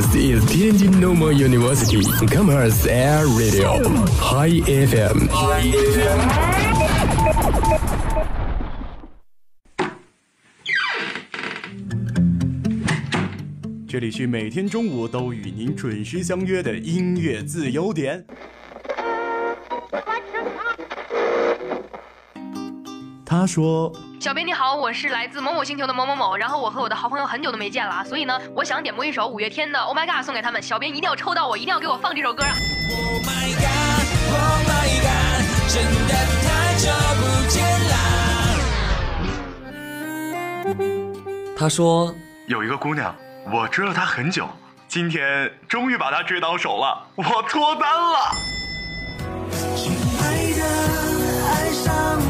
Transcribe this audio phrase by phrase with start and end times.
[0.00, 3.82] This is Tianjin Normal University Commerce Air Radio
[4.16, 5.28] High FM。
[13.86, 18.24] 这里是每天中午都与您准时相约的音乐自由点。
[23.40, 23.90] 他说。
[24.20, 30.60] 小编你好，我是来自某某星球的某某某，然后我和我的好朋友很久都没见了，所以呢，我想点播一首五月天的《Oh My God》送给他们。
[30.62, 35.40] 小编一定要抽到我，一定要给我放这首歌啊！Oh my God，Oh my God，
[35.72, 36.12] 真的
[36.44, 37.96] 太久不见啦。
[41.56, 42.14] 他说
[42.46, 43.16] 有一个姑娘，
[43.50, 44.46] 我追了她很久，
[44.86, 48.18] 今天终于把她追到手了，我脱单了。
[49.74, 50.62] 亲爱的，
[51.48, 52.29] 爱上。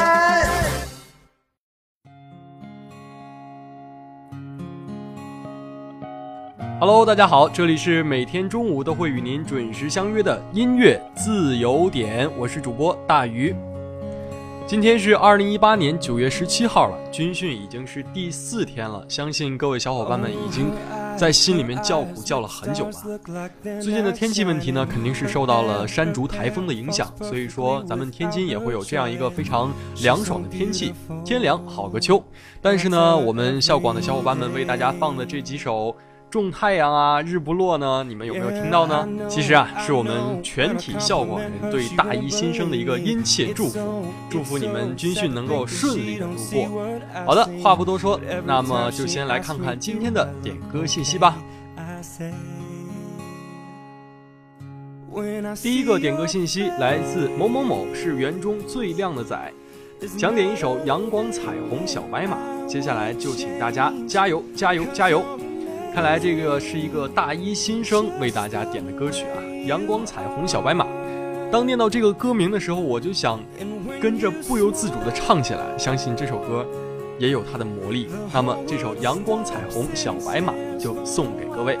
[6.81, 13.55] Hello，大家好，这里是每天中午都会与您准时相约的音乐自由点，我是主播大鱼。
[14.65, 20.71] 今天是二零一八年九月十七号了，军训已经是第四天了，相信各位小伙伴们已经
[21.15, 23.47] 在心里面叫苦叫了很久了。
[23.61, 29.71] 最近的天气问题呢，肯定是受到了山竹台风的影响，所以说咱们天津也会有这样一个非常
[30.01, 32.23] 凉爽的天气，天凉好个秋。
[32.59, 35.95] 但是呢，我们校广的小伙伴们为大家放的这几首。
[36.31, 38.03] 种太阳啊，日不落呢？
[38.07, 39.05] 你们有没有听到呢？
[39.27, 46.89] 其实啊，是我们全体校广人对大一新生的一个殷切祝福，祝福你们军训能够顺利的度过。
[47.25, 51.35] 好的，话不多说，那么就先来看看今天的点歌信息吧。
[55.61, 59.37] 第一个点歌信息来自某某某，是园中最靓的仔，
[60.17, 62.37] 想点一首《阳光彩虹小白马》。
[62.65, 65.21] 接下来就请大家加油加油加油！
[65.93, 69.35] 看来这个是一个大一新生为大家点的歌曲啊，
[69.67, 70.85] 《阳光彩虹小白马》。
[71.51, 73.37] 当念到这个歌名的时候，我就想
[74.01, 75.77] 跟着不由自主的唱起来。
[75.77, 76.65] 相信这首歌
[77.19, 78.07] 也有它的魔力。
[78.33, 81.77] 那么这首《阳光彩虹小白马》就送给各位。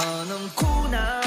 [0.00, 1.19] 么能哭呢？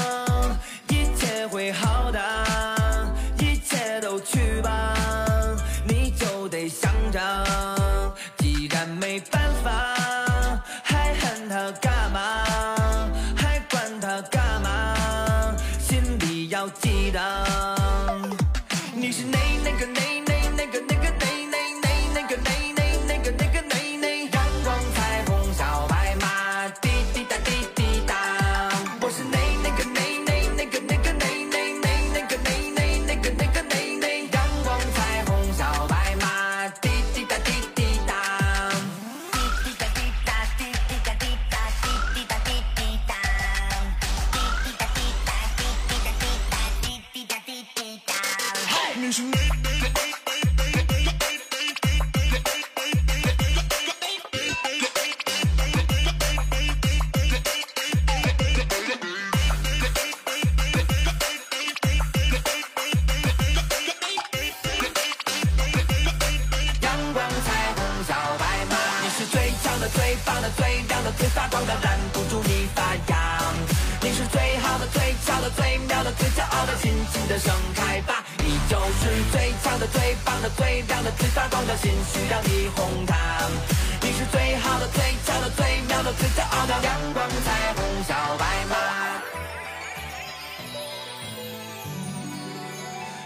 [49.13, 50.12] Cause you made.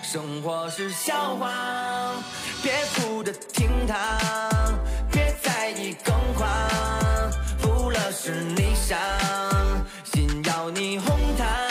[0.10, 1.52] 生活是笑话，
[2.64, 4.18] 别哭着听它，
[5.12, 6.50] 别在意更狂，
[7.60, 8.98] 负了是你傻，
[10.06, 11.67] 心要你哄它，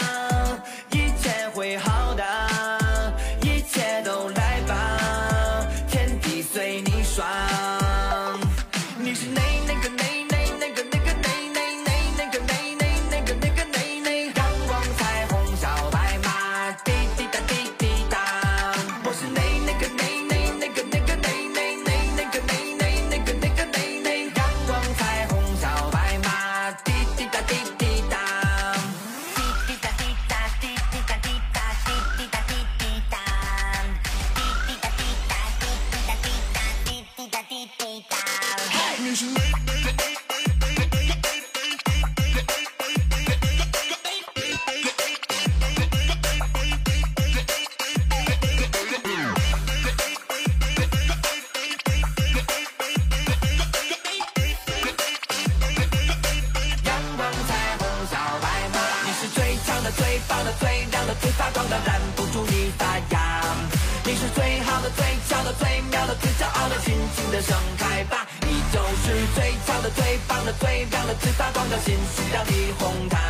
[67.37, 68.25] 的，盛开吧！
[68.49, 73.21] 你就是最俏的最棒的最亮的最发光的，心需要你哄它。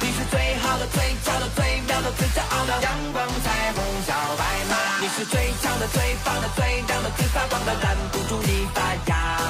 [0.00, 4.76] 你是最好的最俏的最妙的最骄傲的阳光彩虹小白马。
[5.00, 9.48] 你是最强的最棒的最亮的最发光的，拦不住你发芽。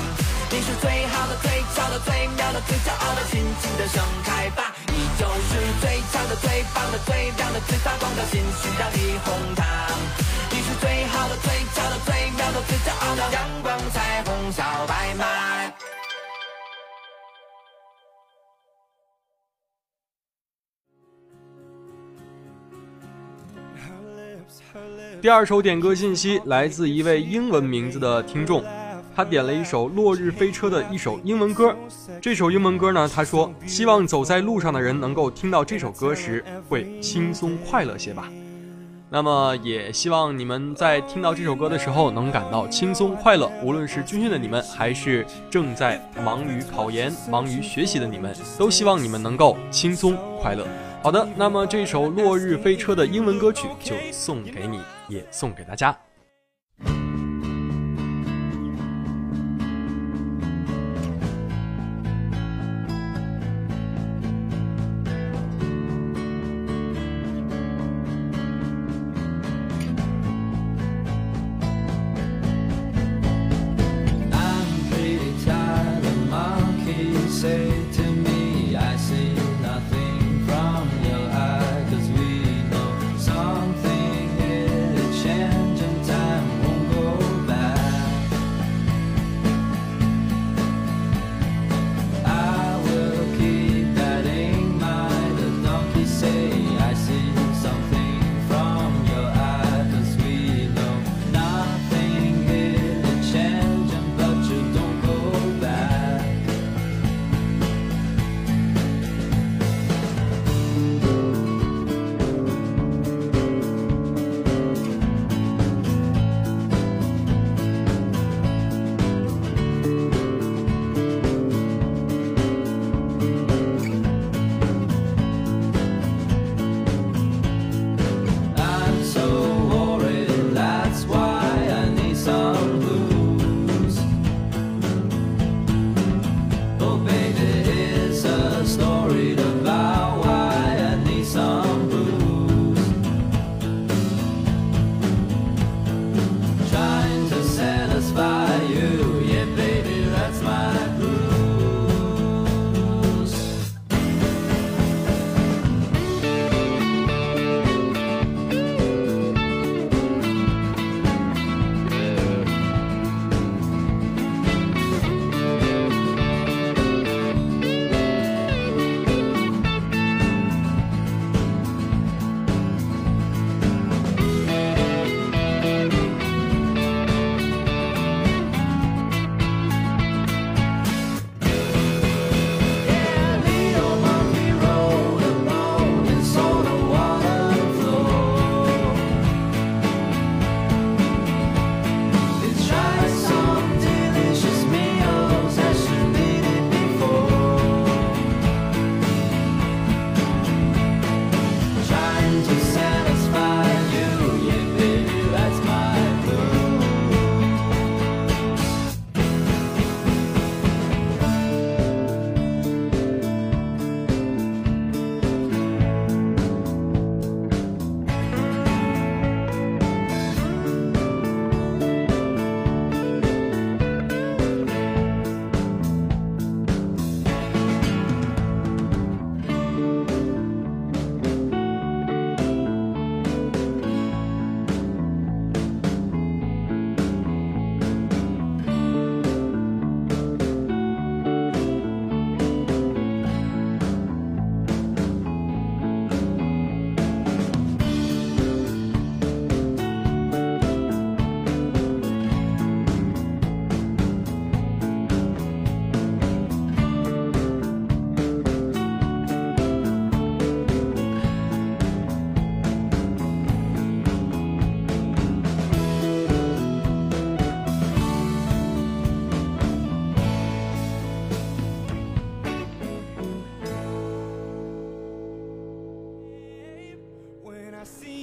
[0.48, 4.70] 你是最好的最俏的最妙的最骄傲的，尽情的盛开吧！
[4.94, 9.66] 你就是最强的最棒的最亮的最发光的，心需要你哄它。
[11.02, 15.24] 最好的、最俏的、最妙的、最骄傲的阳光彩虹小白马。
[25.20, 28.64] 第二首点歌信息来自一位英文名字的听众，
[29.16, 31.76] 他点了一首《落日飞车》的一首英文歌。
[32.20, 38.30] 这首英文歌呢，他说希望走在路上的人能够听到这首歌时会轻松快乐些吧。
[39.14, 50.66] 那么也希望你们在听到这首歌的时候能感到轻松快乐，无论是军训的你们，还是正在忙于考研、忙于学习的你们，都希望你们能够轻松快乐。
[51.02, 55.94] 好的，那么这首《落日飞车》的英文歌曲就送给你，也送给大家。
[77.42, 77.91] say.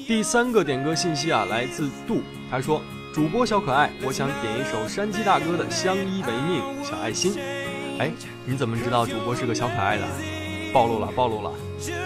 [0.10, 2.82] 第三个点歌信息啊，来自杜，他说
[3.14, 7.36] ：“主播小可爱，我想点一首山鸡大哥的《相依为命》小爱心。”
[8.02, 8.12] 哎，
[8.44, 10.04] 你怎么知道主播是个小可爱的？
[10.74, 11.52] 暴露了，暴露了！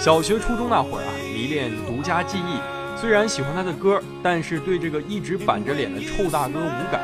[0.01, 2.60] 小学、初中那会儿啊，迷恋独家记忆，
[3.00, 7.00] 虽然喜欢他的歌，但是对这个一直板着脸的臭大哥无感。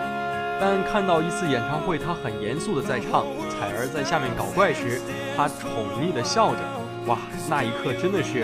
[0.60, 5.00] 但看到一次演唱会，他很严肃的在唱，彩儿在下面搞怪时，
[5.38, 5.70] 他宠
[6.04, 6.60] 溺的笑着，
[7.06, 7.18] 哇，
[7.50, 8.44] 那一刻真的是，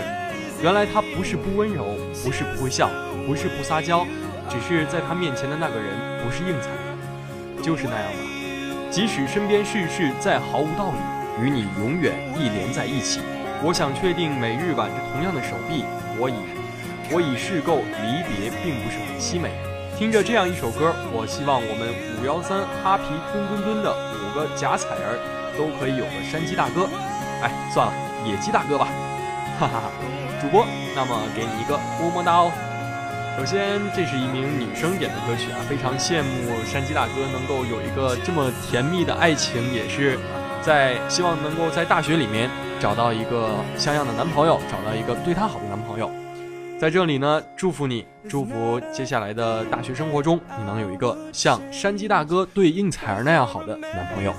[0.61, 2.89] 原来他不是不温柔，不是不会笑，
[3.27, 4.05] 不是不撒娇，
[4.49, 5.85] 只是在他面前的那个人
[6.23, 6.69] 不是应采，
[7.61, 8.19] 就是那样吧。
[8.89, 13.19] 即使身边事事再毫无道理，与你永远一连在一起。
[13.61, 15.83] 我想确定每日挽着同样的手臂，
[16.17, 16.35] 我已，
[17.11, 19.51] 我已试够离别，并不是很凄美。
[19.97, 25.19] 听着这样一首歌，我希望我们五幺三哈皮墩墩墩的五个假彩儿
[25.57, 26.87] 都可以有个山鸡大哥，
[27.41, 27.93] 哎，算了，
[28.25, 28.87] 野鸡大哥吧，
[29.59, 30.24] 哈哈哈。
[30.45, 30.63] 主播，
[30.95, 32.51] 那么给你一个么么哒哦。
[33.35, 40.19] 首先，这是一名女生点的歌曲啊，非常羡慕山鸡大哥能够有一个这么甜蜜的爱情，也是
[40.61, 42.47] 在希望能够在大学里面
[42.79, 46.11] 找到一个像样的男朋友，找到一个对她好的男朋友。
[46.79, 54.31] 在这里呢，祝福你，祝福接下来的大学生活中，你能有一个像山鸡大哥对应采儿那样好的男朋友。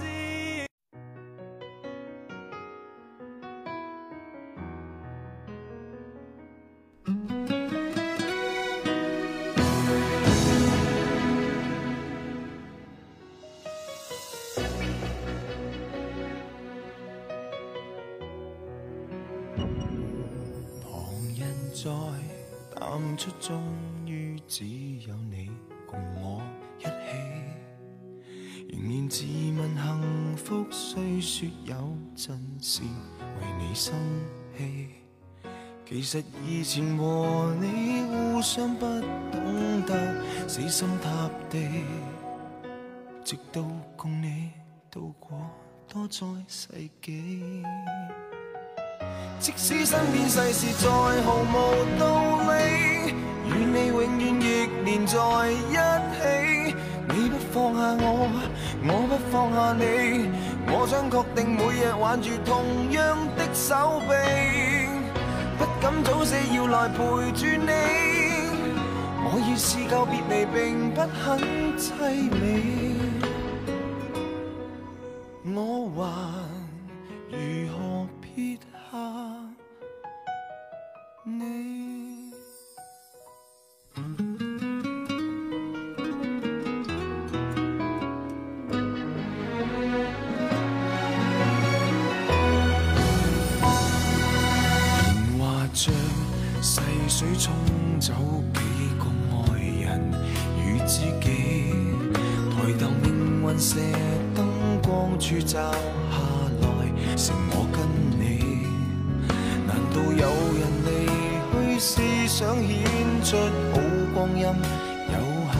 [30.78, 31.74] 虽说有
[32.14, 33.94] 阵时为你生
[34.58, 34.88] 气。
[35.88, 38.84] 其实以前和你互相不
[39.32, 40.14] 懂得
[40.46, 41.82] 死心塌地，
[43.24, 43.62] 直到
[43.96, 44.50] 共你
[44.90, 45.50] 度过
[45.88, 46.68] 多载世
[47.00, 47.62] 纪。
[49.38, 50.90] 即使身边世事再
[51.22, 51.54] 毫无
[51.98, 53.14] 道理，
[53.48, 55.16] 与你永远亦连在
[55.50, 56.76] 一起。
[57.08, 58.28] 你不放下我，
[58.82, 60.28] 我不放下你。
[60.68, 64.12] 我想确定每日挽住同样的手臂，
[65.58, 66.96] 不敢早死要来陪
[67.32, 67.72] 住你。
[69.28, 71.38] 我已试够别离，并不很
[71.78, 71.84] 凄
[72.30, 72.34] 美。
[75.54, 76.04] 我还。
[77.30, 77.36] 如
[77.68, 78.58] 何撇
[111.96, 112.76] 思想显
[113.24, 113.38] 出
[113.72, 113.80] 好
[114.12, 115.16] 光阴有
[115.48, 115.56] 限？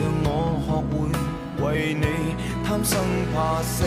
[0.00, 0.28] 让我
[0.66, 0.92] 学会
[1.62, 2.04] 为你
[2.66, 2.98] 贪生
[3.32, 3.86] 怕死。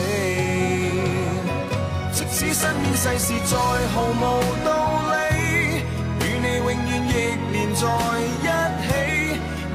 [2.14, 3.54] 即使身边世事再
[3.92, 4.24] 毫无
[4.64, 4.70] 道
[5.12, 5.14] 理，
[6.22, 6.72] 与你永远
[7.10, 7.12] 亦
[7.52, 7.84] 连在
[8.40, 8.48] 一
[8.88, 8.88] 起。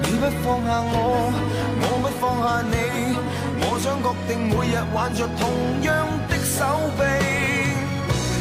[0.00, 0.97] 你不放下我。
[1.80, 2.75] 我不放下你，
[3.61, 5.42] 我想确定每日挽着同
[5.82, 5.87] 样
[6.26, 6.64] 的手
[6.97, 7.00] 臂，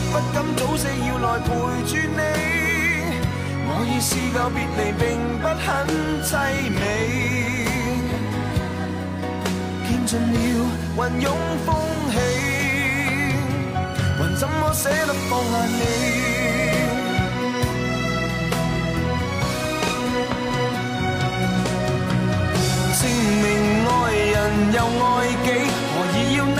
[0.10, 1.50] 不敢早死要来陪
[1.84, 2.57] 住你。
[3.80, 5.06] 我已试够别离，并
[5.40, 5.66] 不很
[6.24, 6.34] 凄
[6.74, 6.80] 美。
[9.88, 10.36] 见尽了
[10.98, 11.26] 云涌
[11.64, 11.68] 风
[12.12, 12.16] 起，
[14.18, 15.80] 还怎么舍得放下你？
[23.00, 23.02] 证
[23.44, 23.46] 明
[23.86, 23.92] 爱
[24.34, 24.36] 人
[24.74, 25.06] 又爱
[25.46, 25.48] 己，
[25.94, 26.60] 何以要那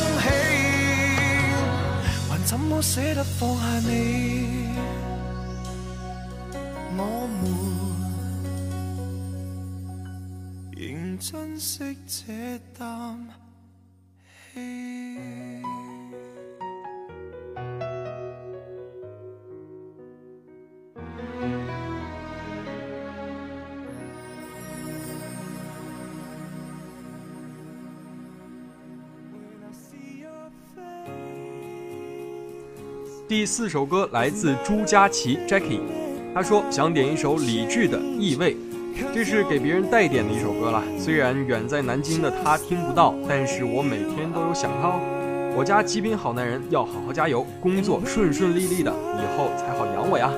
[2.51, 4.67] 怎么舍得放下你？
[6.97, 7.43] 我们
[10.75, 13.25] 仍珍惜这啖
[14.53, 15.50] 气。
[33.31, 35.79] 第四首歌来自朱佳琪 Jackie，
[36.33, 38.53] 他说想点一首李志的《异味》，
[39.15, 40.83] 这是给别人代点的一首歌了。
[40.99, 44.99] 虽然远在南京的他听不到，但是我每天都有想他哦。
[45.55, 50.29] 我家极品好男人要好好加油，工作顺顺利利的，以后才好养我呀。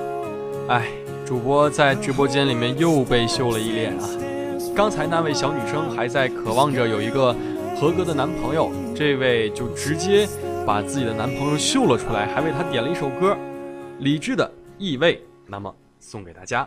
[0.68, 0.86] 哎，
[1.26, 4.08] 主播在直播间里面又被秀了一脸啊！
[4.72, 7.34] 刚才那位小女生还在渴望着有一个
[7.76, 10.28] 合格的男朋友，这位就直接。
[10.66, 13.36] 把自己的男朋友秀了出来，还为他点了一首歌，
[13.98, 14.46] 李志的
[14.78, 15.16] 《异味》，
[15.46, 16.66] 那么送给大家。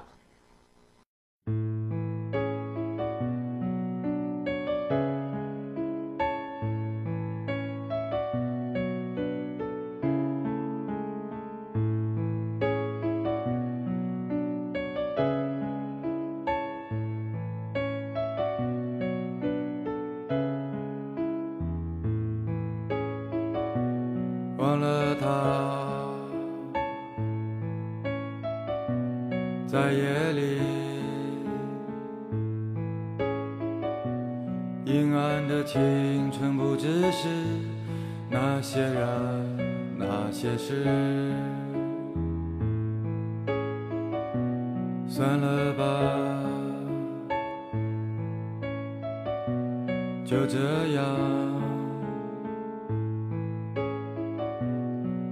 [50.27, 50.57] 就这
[50.93, 51.05] 样。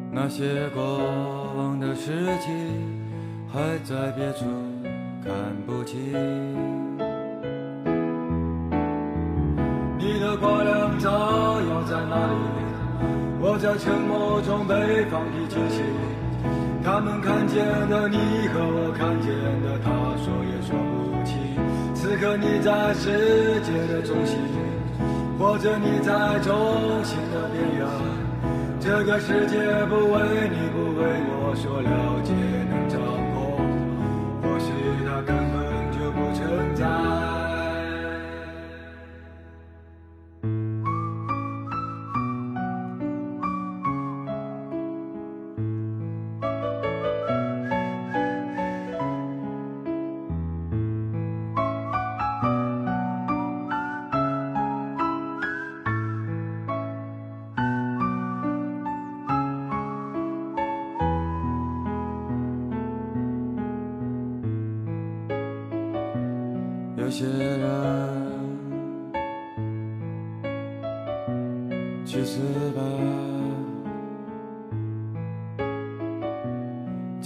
[0.10, 0.81] 那些过
[1.58, 2.53] 往的事情，
[3.51, 4.45] 还在别处
[5.21, 5.34] 看
[5.67, 5.99] 不清。
[9.97, 12.34] 你的挂粮草药在哪里？
[13.41, 15.84] 我在沉默中被放屁惊醒。
[16.81, 17.58] 他们看见
[17.89, 18.15] 的你
[18.47, 19.27] 和我看见
[19.62, 19.91] 的他，
[20.23, 21.36] 说也说不清。
[21.93, 24.39] 此刻你在世界的中心，
[25.38, 27.88] 或者你在中心的边缘。
[28.80, 32.64] 这个世界不为你不为我所了解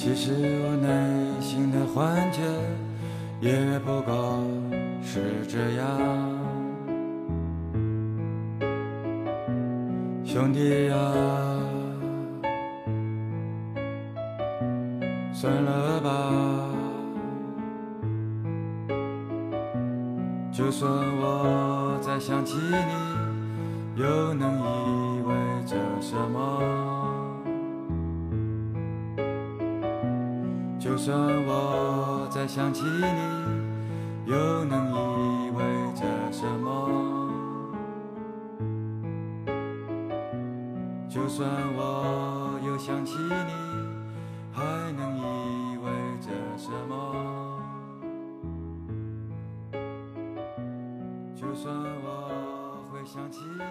[0.02, 0.32] 其实
[0.64, 0.88] 我内
[1.42, 2.40] 心的幻觉
[3.42, 4.42] 也不过
[5.04, 5.86] 是这样，
[10.24, 10.96] 兄弟呀，
[15.34, 16.10] 算了吧。
[20.50, 25.34] 就算我再想起你，又能意味
[25.66, 26.88] 着什么？
[31.10, 35.63] 就算我再想起你，又能意味
[35.95, 36.88] 着什么？
[41.10, 43.52] 就算我又想起你，
[44.54, 45.89] 还能意味
[46.22, 47.60] 着什么？
[51.36, 53.63] 就算我会想起你，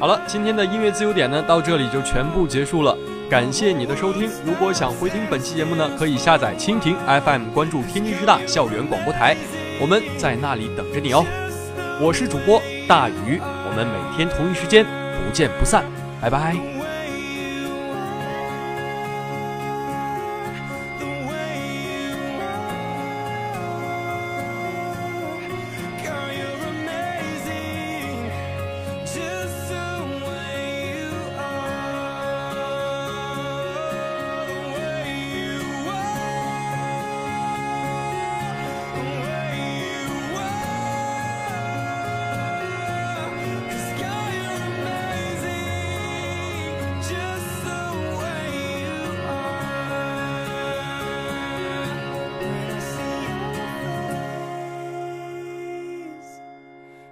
[0.00, 2.96] 好了，今天的音乐自由点呢，到这里就全部结束了。
[3.28, 4.30] 感谢你的收听。
[4.46, 9.36] 如果想回听本期节目呢，可以下载蜻蜓 FM，关注天津师大校园广播台，
[9.78, 11.22] 我们在那里等着你哦。
[12.00, 13.38] 我是主播大鱼。
[13.42, 15.84] 我们每天同一时间不见不散，
[16.18, 16.79] 拜拜。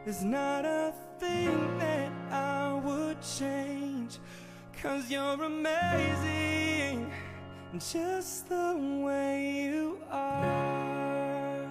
[0.08, 4.16] There's not a thing that I would change
[4.82, 7.12] Cause you're amazing
[7.78, 11.68] just the way you are.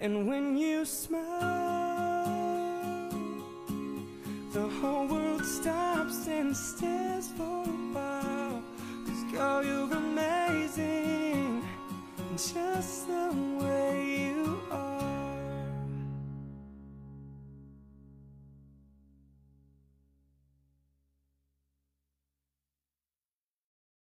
[0.00, 1.22] And when you smile,
[4.52, 8.62] the whole world stops and stares for a while.
[9.06, 11.62] Cause girl, you're amazing,
[12.36, 14.07] just the way